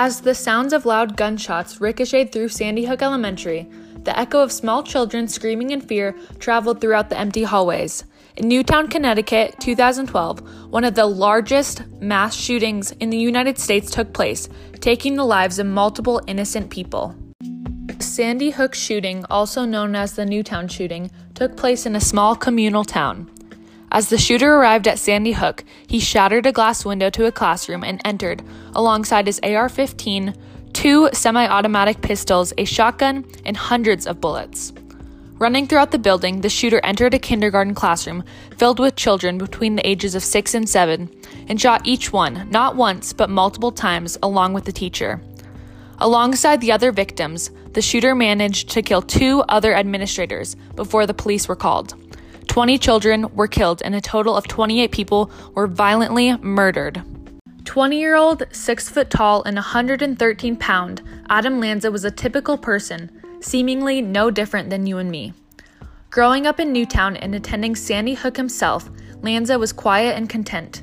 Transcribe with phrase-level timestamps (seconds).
[0.00, 3.68] As the sounds of loud gunshots ricocheted through Sandy Hook Elementary,
[4.04, 8.04] the echo of small children screaming in fear traveled throughout the empty hallways.
[8.36, 14.12] In Newtown, Connecticut, 2012, one of the largest mass shootings in the United States took
[14.12, 14.48] place,
[14.78, 17.16] taking the lives of multiple innocent people.
[17.98, 22.84] Sandy Hook shooting, also known as the Newtown shooting, took place in a small communal
[22.84, 23.28] town.
[23.90, 27.82] As the shooter arrived at Sandy Hook, he shattered a glass window to a classroom
[27.82, 28.42] and entered,
[28.74, 30.34] alongside his AR 15,
[30.74, 34.72] two semi automatic pistols, a shotgun, and hundreds of bullets.
[35.38, 38.24] Running throughout the building, the shooter entered a kindergarten classroom
[38.56, 41.08] filled with children between the ages of 6 and 7
[41.48, 45.20] and shot each one, not once, but multiple times, along with the teacher.
[45.98, 51.48] Alongside the other victims, the shooter managed to kill two other administrators before the police
[51.48, 51.94] were called.
[52.58, 57.00] 20 children were killed, and a total of 28 people were violently murdered.
[57.64, 63.12] 20 year old, 6 foot tall, and 113 pound, Adam Lanza was a typical person,
[63.40, 65.32] seemingly no different than you and me.
[66.10, 68.90] Growing up in Newtown and attending Sandy Hook himself,
[69.22, 70.82] Lanza was quiet and content.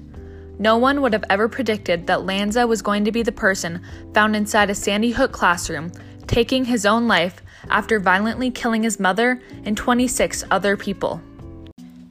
[0.58, 4.34] No one would have ever predicted that Lanza was going to be the person found
[4.34, 5.92] inside a Sandy Hook classroom,
[6.26, 11.22] taking his own life after violently killing his mother and 26 other people.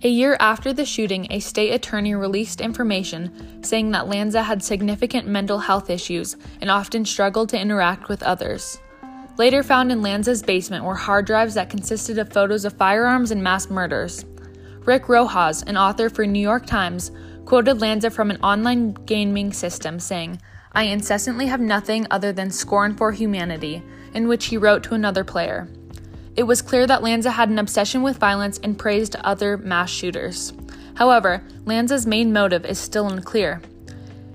[0.04, 5.26] A year after the shooting, a state attorney released information saying that Lanza had significant
[5.26, 8.78] mental health issues and often struggled to interact with others.
[9.38, 13.42] Later found in Lanza's basement were hard drives that consisted of photos of firearms and
[13.42, 14.26] mass murders.
[14.80, 17.10] Rick Rojas, an author for New York Times,
[17.46, 20.38] quoted Lanza from an online gaming system saying,
[20.72, 23.82] I incessantly have nothing other than scorn for humanity,
[24.12, 25.66] in which he wrote to another player.
[26.36, 30.52] It was clear that Lanza had an obsession with violence and praised other mass shooters.
[30.94, 33.62] However, Lanza's main motive is still unclear.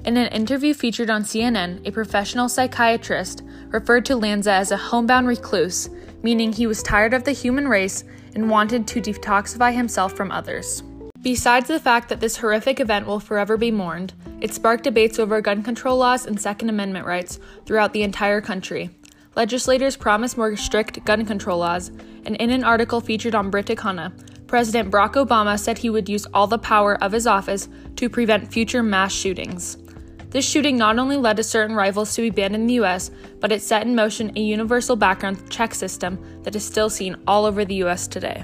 [0.06, 5.28] In an interview featured on CNN, a professional psychiatrist referred to Lanza as a homebound
[5.28, 5.90] recluse,
[6.24, 10.82] meaning he was tired of the human race and wanted to detoxify himself from others.
[11.22, 15.42] Besides the fact that this horrific event will forever be mourned, it sparked debates over
[15.42, 18.90] gun control laws and Second Amendment rights throughout the entire country.
[19.40, 21.92] Legislators promised more strict gun control laws,
[22.26, 24.12] and in an article featured on Britannica,
[24.48, 28.52] President Barack Obama said he would use all the power of his office to prevent
[28.52, 29.78] future mass shootings.
[30.30, 33.54] This shooting not only led to certain rifles to be banned in the US, but
[33.54, 37.64] it set in motion a universal background check system that is still seen all over
[37.64, 38.44] the US today.